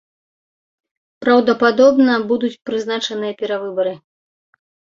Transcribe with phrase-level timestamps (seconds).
[1.25, 3.93] Праўдападобна, будуць прызначаныя перавыбары.